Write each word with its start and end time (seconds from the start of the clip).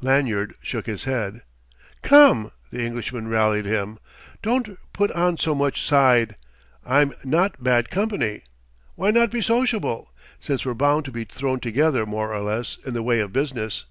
Lanyard 0.00 0.54
shook 0.62 0.86
his 0.86 1.04
head. 1.04 1.42
"Come!" 2.00 2.50
the 2.70 2.82
Englishman 2.82 3.28
rallied 3.28 3.66
him. 3.66 3.98
"Don't 4.42 4.78
put 4.94 5.12
on 5.12 5.36
so 5.36 5.54
much 5.54 5.82
side. 5.84 6.36
I'm 6.86 7.12
not 7.26 7.62
bad 7.62 7.90
company. 7.90 8.42
Why 8.94 9.10
not 9.10 9.30
be 9.30 9.42
sociable, 9.42 10.14
since 10.40 10.64
we're 10.64 10.72
bound 10.72 11.04
to 11.04 11.12
be 11.12 11.24
thrown 11.24 11.60
together 11.60 12.06
more 12.06 12.32
or 12.32 12.40
less 12.40 12.78
in 12.86 12.94
the 12.94 13.02
way 13.02 13.20
of 13.20 13.34
business." 13.34 13.84